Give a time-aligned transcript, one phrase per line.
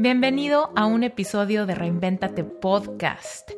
[0.00, 3.50] Bienvenido a un episodio de Reinventate Podcast.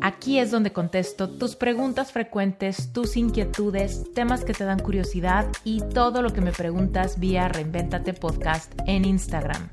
[0.00, 5.80] Aquí es donde contesto tus preguntas frecuentes, tus inquietudes, temas que te dan curiosidad y
[5.80, 9.68] todo lo que me preguntas vía Reinventate Podcast en Instagram.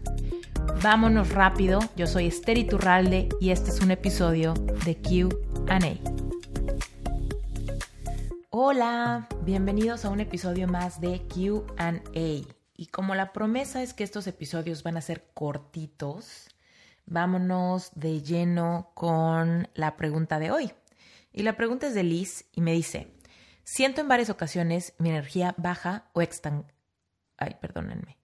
[0.84, 4.54] Vámonos rápido, yo soy Esther Iturralde y este es un episodio
[4.86, 5.80] de QA.
[8.52, 12.61] Hola, bienvenidos a un episodio más de QA.
[12.82, 16.48] Y como la promesa es que estos episodios van a ser cortitos,
[17.06, 20.74] vámonos de lleno con la pregunta de hoy.
[21.32, 23.14] Y la pregunta es de Liz y me dice,
[23.64, 26.74] siento en varias ocasiones mi energía baja o extan...
[27.38, 28.18] Ay, perdónenme.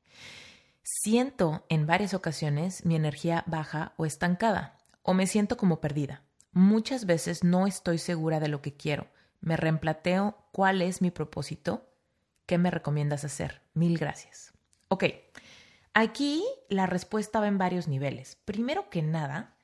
[0.82, 6.24] Siento en varias ocasiones mi energía baja o estancada, o me siento como perdida.
[6.52, 9.06] Muchas veces no estoy segura de lo que quiero.
[9.40, 11.87] Me reemplanteo cuál es mi propósito
[12.48, 13.62] ¿Qué me recomiendas hacer?
[13.74, 14.54] Mil gracias.
[14.88, 15.04] Ok,
[15.94, 18.38] aquí la respuesta va en varios niveles.
[18.46, 19.58] Primero que nada,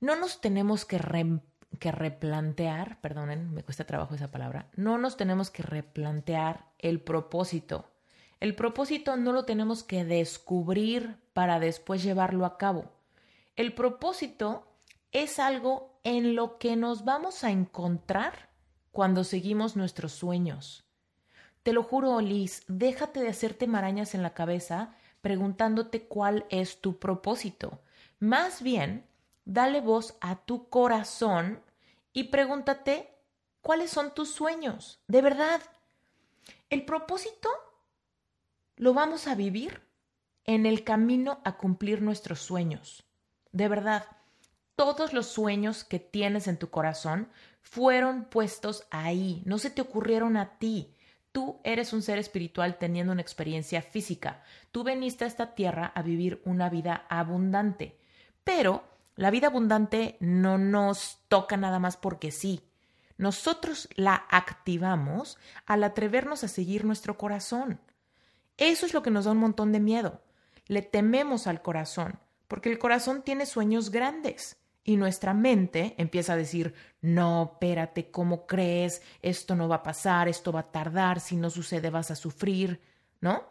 [0.00, 0.98] no nos tenemos que,
[1.78, 7.88] que replantear, perdonen, me cuesta trabajo esa palabra, no nos tenemos que replantear el propósito.
[8.40, 12.90] El propósito no lo tenemos que descubrir para después llevarlo a cabo.
[13.54, 14.66] El propósito
[15.12, 18.48] es algo en lo que nos vamos a encontrar
[18.90, 20.89] cuando seguimos nuestros sueños.
[21.62, 26.98] Te lo juro, Liz, déjate de hacerte marañas en la cabeza preguntándote cuál es tu
[26.98, 27.80] propósito.
[28.18, 29.06] Más bien,
[29.44, 31.60] dale voz a tu corazón
[32.12, 33.14] y pregúntate
[33.60, 35.00] cuáles son tus sueños.
[35.06, 35.60] De verdad,
[36.70, 37.50] el propósito
[38.76, 39.82] lo vamos a vivir
[40.44, 43.04] en el camino a cumplir nuestros sueños.
[43.52, 44.06] De verdad,
[44.74, 47.28] todos los sueños que tienes en tu corazón
[47.60, 50.94] fueron puestos ahí, no se te ocurrieron a ti.
[51.32, 54.42] Tú eres un ser espiritual teniendo una experiencia física.
[54.72, 57.98] Tú veniste a esta tierra a vivir una vida abundante.
[58.42, 58.84] Pero
[59.16, 62.62] la vida abundante no nos toca nada más porque sí.
[63.16, 67.80] Nosotros la activamos al atrevernos a seguir nuestro corazón.
[68.56, 70.22] Eso es lo que nos da un montón de miedo.
[70.66, 74.59] Le tememos al corazón, porque el corazón tiene sueños grandes.
[74.82, 79.02] Y nuestra mente empieza a decir, no, espérate, ¿cómo crees?
[79.22, 82.80] Esto no va a pasar, esto va a tardar, si no sucede vas a sufrir,
[83.20, 83.44] ¿no?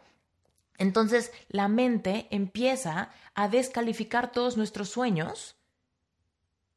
[0.78, 5.56] Entonces la mente empieza a descalificar todos nuestros sueños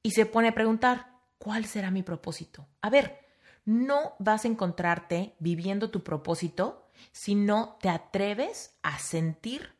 [0.04, 2.68] y se pone a preguntar, ¿cuál será mi propósito?
[2.82, 3.20] A ver,
[3.66, 9.74] no vas a encontrarte viviendo tu propósito si no te atreves a sentir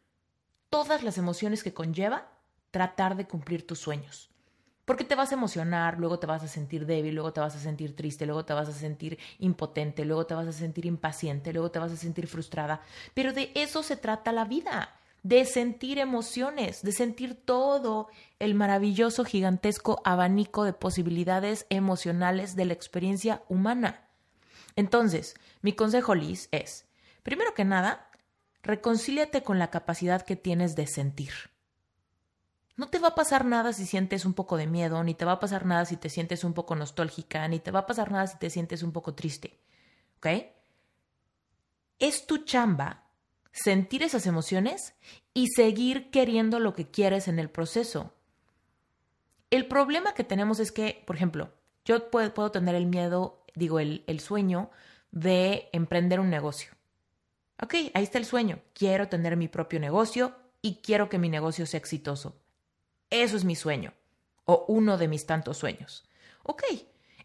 [0.70, 2.32] todas las emociones que conlleva
[2.72, 4.33] tratar de cumplir tus sueños.
[4.86, 7.60] Porque te vas a emocionar, luego te vas a sentir débil, luego te vas a
[7.60, 11.72] sentir triste, luego te vas a sentir impotente, luego te vas a sentir impaciente, luego
[11.72, 12.82] te vas a sentir frustrada.
[13.14, 19.24] Pero de eso se trata la vida, de sentir emociones, de sentir todo el maravilloso,
[19.24, 24.10] gigantesco abanico de posibilidades emocionales de la experiencia humana.
[24.76, 26.86] Entonces, mi consejo, Liz, es,
[27.24, 28.10] primero que nada,
[28.64, 31.53] reconcíliate con la capacidad que tienes de sentir.
[32.76, 35.34] No te va a pasar nada si sientes un poco de miedo, ni te va
[35.34, 38.26] a pasar nada si te sientes un poco nostálgica, ni te va a pasar nada
[38.26, 39.60] si te sientes un poco triste.
[40.18, 40.28] ¿Ok?
[42.00, 43.04] Es tu chamba
[43.52, 44.96] sentir esas emociones
[45.36, 48.14] y seguir queriendo lo que quieres en el proceso.
[49.52, 51.54] El problema que tenemos es que, por ejemplo,
[51.86, 54.72] yo puedo, tener el miedo, digo, el, el sueño
[55.12, 56.72] de emprender un negocio.
[57.62, 58.62] Ok, ahí está el sueño.
[58.74, 62.43] Quiero tener mi propio negocio y quiero que mi negocio sea exitoso.
[63.14, 63.94] Eso es mi sueño,
[64.46, 66.04] o uno de mis tantos sueños.
[66.42, 66.64] Ok,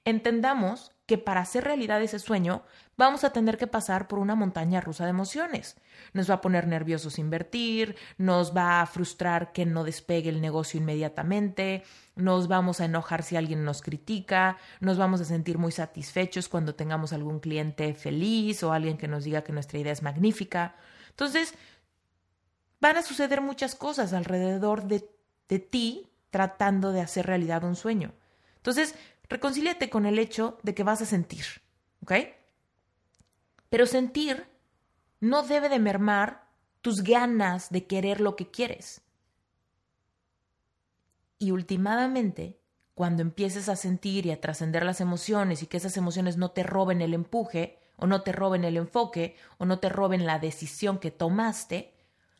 [0.05, 2.63] entendamos que para hacer realidad ese sueño
[2.99, 5.79] vamos a tener que pasar por una montaña rusa de emociones.
[6.13, 10.79] Nos va a poner nerviosos invertir, nos va a frustrar que no despegue el negocio
[10.79, 11.85] inmediatamente,
[12.17, 16.75] nos vamos a enojar si alguien nos critica, nos vamos a sentir muy satisfechos cuando
[16.75, 20.77] tengamos algún cliente feliz o alguien que nos diga que nuestra idea es magnífica.
[21.09, 21.55] Entonces,
[22.79, 25.17] van a suceder muchas cosas alrededor de
[25.49, 28.13] de ti tratando de hacer realidad un sueño.
[28.57, 28.95] Entonces,
[29.29, 31.45] reconcíliate con el hecho de que vas a sentir,
[32.03, 32.13] ¿ok?
[33.71, 34.47] Pero sentir
[35.21, 36.49] no debe de mermar
[36.81, 39.03] tus ganas de querer lo que quieres.
[41.39, 42.59] Y últimamente,
[42.95, 46.63] cuando empieces a sentir y a trascender las emociones y que esas emociones no te
[46.63, 50.99] roben el empuje, o no te roben el enfoque, o no te roben la decisión
[50.99, 51.95] que tomaste,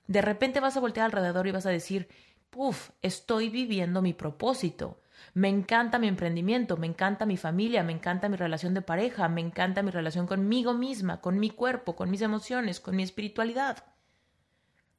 [0.07, 2.09] de repente vas a voltear alrededor y vas a decir,
[2.55, 5.01] Uf, estoy viviendo mi propósito.
[5.35, 9.41] Me encanta mi emprendimiento, me encanta mi familia, me encanta mi relación de pareja, me
[9.41, 13.85] encanta mi relación conmigo misma, con mi cuerpo, con mis emociones, con mi espiritualidad.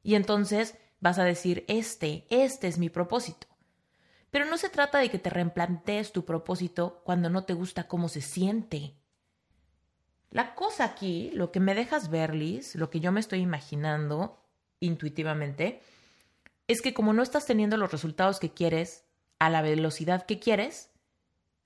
[0.03, 3.47] Y entonces vas a decir, este, este es mi propósito.
[4.31, 8.09] Pero no se trata de que te replantees tu propósito cuando no te gusta cómo
[8.09, 8.93] se siente.
[10.29, 14.45] La cosa aquí, lo que me dejas ver, Liz, lo que yo me estoy imaginando
[14.79, 15.81] intuitivamente,
[16.69, 19.03] es que como no estás teniendo los resultados que quieres
[19.39, 20.91] a la velocidad que quieres,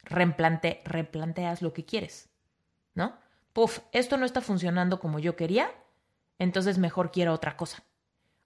[0.03, 2.29] replante, replanteas lo que quieres,
[2.95, 3.17] ¿no?
[3.51, 5.69] Puf, esto no está funcionando como yo quería,
[6.39, 7.83] entonces mejor quiero otra cosa.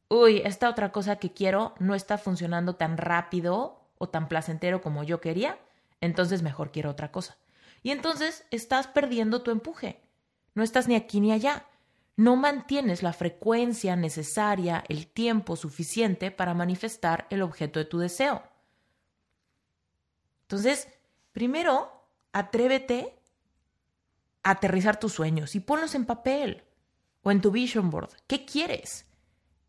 [0.09, 5.03] Uy, esta otra cosa que quiero no está funcionando tan rápido o tan placentero como
[5.03, 5.59] yo quería,
[6.01, 7.37] entonces mejor quiero otra cosa.
[7.83, 10.01] Y entonces estás perdiendo tu empuje.
[10.55, 11.67] No estás ni aquí ni allá.
[12.17, 18.41] No mantienes la frecuencia necesaria, el tiempo suficiente para manifestar el objeto de tu deseo.
[20.41, 20.87] Entonces,
[21.31, 21.91] primero,
[22.33, 23.19] atrévete
[24.41, 26.63] a aterrizar tus sueños y ponlos en papel
[27.21, 28.09] o en tu vision board.
[28.25, 29.05] ¿Qué quieres?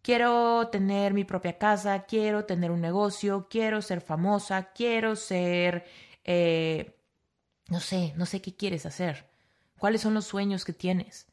[0.01, 5.85] Quiero tener mi propia casa, quiero tener un negocio, quiero ser famosa, quiero ser...
[6.25, 6.99] Eh,
[7.69, 9.29] no sé, no sé qué quieres hacer.
[9.79, 11.27] ¿Cuáles son los sueños que tienes?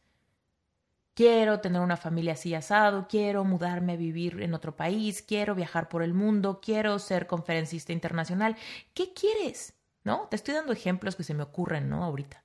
[1.16, 5.90] Quiero tener una familia así asado, quiero mudarme a vivir en otro país, quiero viajar
[5.90, 8.56] por el mundo, quiero ser conferencista internacional.
[8.94, 9.74] ¿Qué quieres?
[10.04, 10.28] ¿No?
[10.30, 12.04] Te estoy dando ejemplos que se me ocurren, ¿no?
[12.04, 12.44] Ahorita.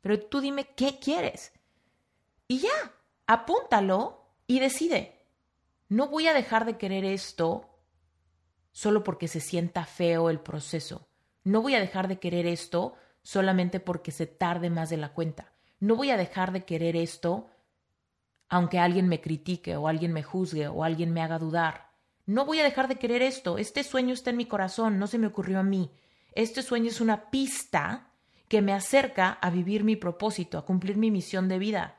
[0.00, 1.52] Pero tú dime qué quieres.
[2.46, 2.92] Y ya,
[3.26, 5.18] apúntalo y decide
[5.88, 7.64] no voy a dejar de querer esto
[8.72, 11.08] solo porque se sienta feo el proceso.
[11.44, 15.54] No voy a dejar de querer esto solamente porque se tarde más de la cuenta.
[15.80, 17.48] No voy a dejar de querer esto
[18.48, 21.90] aunque alguien me critique o alguien me juzgue o alguien me haga dudar.
[22.26, 23.58] No voy a dejar de querer esto.
[23.58, 25.90] Este sueño está en mi corazón, no se me ocurrió a mí.
[26.32, 28.10] Este sueño es una pista
[28.48, 31.96] que me acerca a vivir mi propósito, a cumplir mi misión de vida.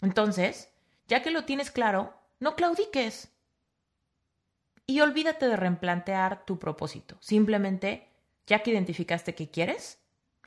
[0.00, 0.70] Entonces,
[1.08, 3.30] ya que lo tienes claro, no claudiques.
[4.86, 7.16] Y olvídate de replantear tu propósito.
[7.20, 8.08] Simplemente,
[8.46, 9.98] ya que identificaste qué quieres,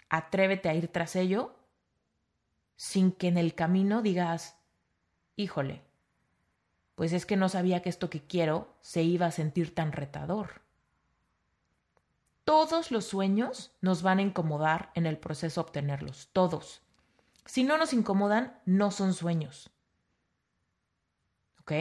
[0.09, 1.55] atrévete a ir tras ello
[2.75, 4.55] sin que en el camino digas,
[5.35, 5.81] híjole,
[6.95, 10.61] pues es que no sabía que esto que quiero se iba a sentir tan retador.
[12.43, 16.81] Todos los sueños nos van a incomodar en el proceso de obtenerlos, todos.
[17.45, 19.69] Si no nos incomodan, no son sueños.
[21.59, 21.71] ¿Ok?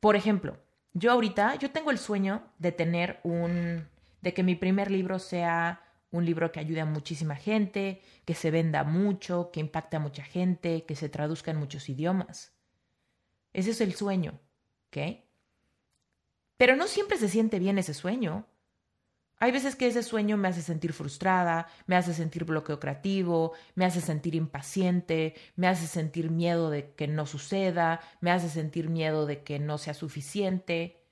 [0.00, 0.58] Por ejemplo,
[0.92, 3.88] yo ahorita, yo tengo el sueño de tener un,
[4.20, 8.50] de que mi primer libro sea un libro que ayude a muchísima gente, que se
[8.50, 12.55] venda mucho, que impacte a mucha gente, que se traduzca en muchos idiomas.
[13.56, 14.38] Ese es el sueño,
[14.88, 15.16] ¿ok?
[16.58, 18.46] Pero no siempre se siente bien ese sueño.
[19.38, 23.86] Hay veces que ese sueño me hace sentir frustrada, me hace sentir bloqueo creativo, me
[23.86, 29.24] hace sentir impaciente, me hace sentir miedo de que no suceda, me hace sentir miedo
[29.24, 31.02] de que no sea suficiente.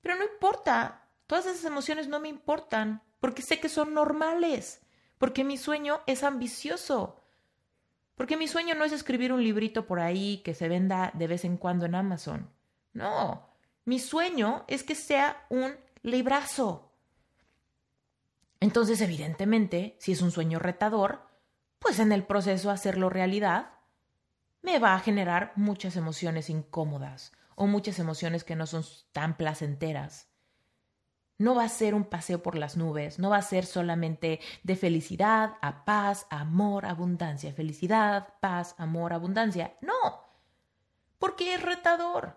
[0.00, 4.80] Pero no importa, todas esas emociones no me importan, porque sé que son normales,
[5.18, 7.20] porque mi sueño es ambicioso,
[8.18, 11.46] porque mi sueño no es escribir un librito por ahí que se venda de vez
[11.46, 12.50] en cuando en Amazon.
[12.92, 13.48] No,
[13.86, 16.88] mi sueño es que sea un librazo
[18.60, 21.22] entonces, evidentemente, si es un sueño retador,
[21.78, 23.72] pues en el proceso hacerlo realidad,
[24.62, 30.27] me va a generar muchas emociones incómodas o muchas emociones que no son tan placenteras.
[31.38, 34.76] No va a ser un paseo por las nubes, no va a ser solamente de
[34.76, 39.74] felicidad a paz, amor, abundancia, felicidad, paz, amor, abundancia.
[39.80, 40.24] No,
[41.18, 42.36] porque es retador.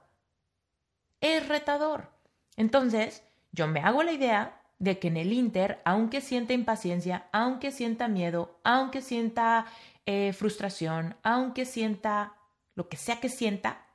[1.20, 2.10] Es retador.
[2.58, 7.72] Entonces, yo me hago la idea de que en el Inter, aunque sienta impaciencia, aunque
[7.72, 9.66] sienta miedo, aunque sienta
[10.08, 12.34] eh, frustración, aunque sienta
[12.74, 13.86] lo que sea que sienta,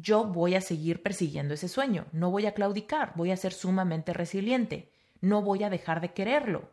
[0.00, 4.12] yo voy a seguir persiguiendo ese sueño, no voy a claudicar, voy a ser sumamente
[4.12, 6.70] resiliente, no voy a dejar de quererlo.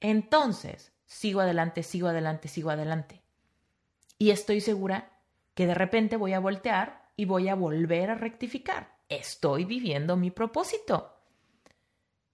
[0.00, 3.22] Entonces, sigo adelante, sigo adelante, sigo adelante.
[4.18, 5.10] Y estoy segura
[5.54, 8.96] que de repente voy a voltear y voy a volver a rectificar.
[9.08, 11.18] Estoy viviendo mi propósito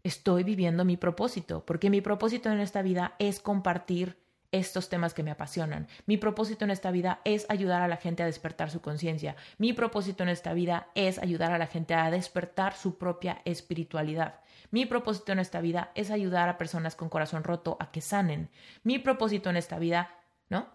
[0.04, 4.22] estoy viviendo mi propósito, porque mi propósito en esta vida es compartir
[4.54, 5.88] estos temas que me apasionan.
[6.06, 9.34] Mi propósito en esta vida es ayudar a la gente a despertar su conciencia.
[9.58, 14.40] Mi propósito en esta vida es ayudar a la gente a despertar su propia espiritualidad.
[14.70, 18.48] Mi propósito en esta vida es ayudar a personas con corazón roto a que sanen.
[18.84, 20.10] Mi propósito en esta vida,
[20.48, 20.68] ¿no?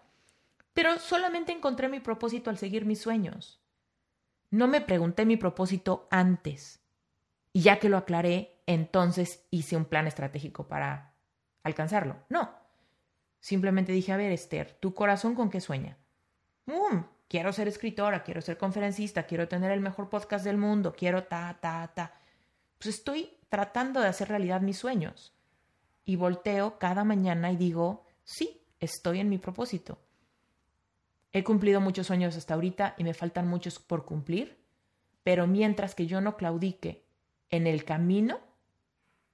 [0.74, 3.62] Pero solamente encontré mi propósito al seguir mis sueños.
[4.50, 6.80] No me pregunté mi propósito antes.
[7.54, 11.14] Y ya que lo aclaré, entonces hice un plan estratégico para
[11.62, 12.16] alcanzarlo.
[12.28, 12.59] No.
[13.40, 15.96] Simplemente dije, a ver, Esther, ¿tu corazón con qué sueña?
[16.66, 21.24] Mm, quiero ser escritora, quiero ser conferencista, quiero tener el mejor podcast del mundo, quiero
[21.24, 22.14] ta, ta, ta.
[22.78, 25.34] Pues estoy tratando de hacer realidad mis sueños.
[26.04, 29.98] Y volteo cada mañana y digo, sí, estoy en mi propósito.
[31.32, 34.58] He cumplido muchos sueños hasta ahorita y me faltan muchos por cumplir,
[35.22, 37.04] pero mientras que yo no claudique
[37.50, 38.40] en el camino,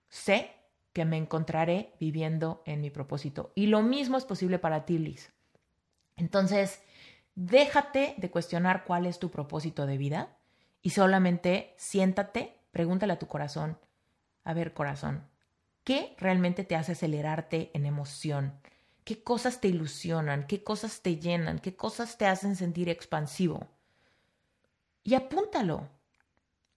[0.08, 0.55] sé
[0.96, 3.52] que me encontraré viviendo en mi propósito.
[3.54, 5.30] Y lo mismo es posible para ti, Liz.
[6.16, 6.80] Entonces,
[7.34, 10.38] déjate de cuestionar cuál es tu propósito de vida
[10.80, 13.78] y solamente siéntate, pregúntale a tu corazón,
[14.42, 15.28] a ver corazón,
[15.84, 18.58] ¿qué realmente te hace acelerarte en emoción?
[19.04, 20.46] ¿Qué cosas te ilusionan?
[20.46, 21.58] ¿Qué cosas te llenan?
[21.58, 23.68] ¿Qué cosas te hacen sentir expansivo?
[25.04, 25.90] Y apúntalo.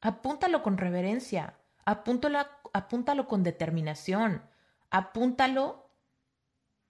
[0.01, 1.58] Apúntalo con reverencia.
[1.89, 2.39] Apúntalo,
[2.73, 4.41] apúntalo con determinación.
[4.89, 5.89] Apúntalo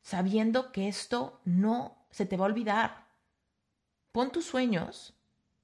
[0.01, 3.07] sabiendo que esto no se te va a olvidar.
[4.11, 5.13] Pon tus sueños.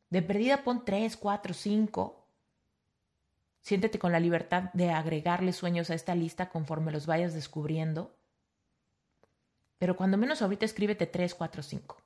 [0.10, 2.27] De perdida pon tres, cuatro, cinco.
[3.62, 8.15] Siéntete con la libertad de agregarle sueños a esta lista conforme los vayas descubriendo
[9.77, 11.98] pero cuando menos ahorita escríbete 3, 4, 5.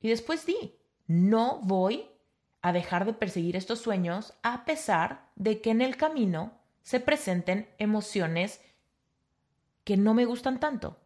[0.00, 2.08] Y después di, no voy
[2.62, 6.52] a dejar de perseguir estos sueños a pesar de que en el camino
[6.82, 8.60] se presenten emociones
[9.84, 10.98] que no me gustan tanto.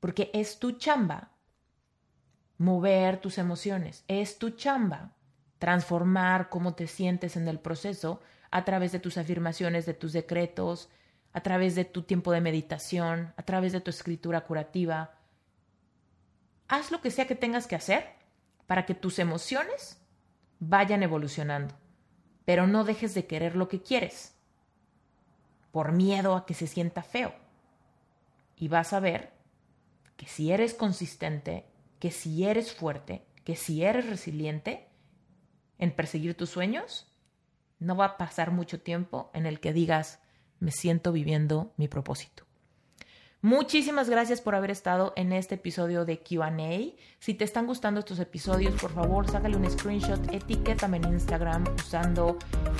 [0.00, 1.32] Porque es tu chamba
[2.58, 5.12] mover tus emociones, es tu chamba
[5.58, 8.20] transformar cómo te sientes en el proceso
[8.50, 10.88] a través de tus afirmaciones, de tus decretos,
[11.32, 15.14] a través de tu tiempo de meditación, a través de tu escritura curativa.
[16.68, 18.17] Haz lo que sea que tengas que hacer
[18.68, 19.98] para que tus emociones
[20.60, 21.74] vayan evolucionando,
[22.44, 24.36] pero no dejes de querer lo que quieres
[25.72, 27.34] por miedo a que se sienta feo.
[28.56, 29.32] Y vas a ver
[30.16, 31.64] que si eres consistente,
[31.98, 34.86] que si eres fuerte, que si eres resiliente
[35.78, 37.10] en perseguir tus sueños,
[37.78, 40.20] no va a pasar mucho tiempo en el que digas,
[40.60, 42.47] me siento viviendo mi propósito.
[43.40, 46.50] Muchísimas gracias por haber estado en este episodio de QA.
[47.20, 52.36] Si te están gustando estos episodios, por favor, sácale un screenshot, etiquétame en Instagram usando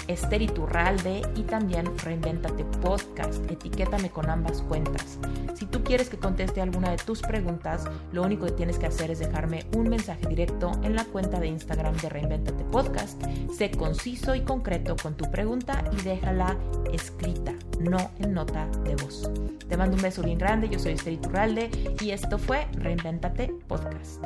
[0.09, 3.49] Esteriturralde y también Reinventate Podcast.
[3.49, 5.21] Etiquétame con ambas cuentas.
[5.55, 9.12] Si tú quieres que conteste alguna de tus preguntas, lo único que tienes que hacer
[9.12, 13.23] es dejarme un mensaje directo en la cuenta de Instagram de Reinventate Podcast.
[13.57, 16.57] Sé conciso y concreto con tu pregunta y déjala
[16.93, 19.31] escrita, no en nota de voz.
[19.69, 24.25] Te mando un beso bien yo soy Esther Iturralde y esto fue Reinventate Podcast.